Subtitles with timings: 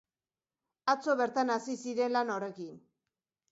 [0.93, 2.75] Atzo bertan hasi ziren lan horrekin.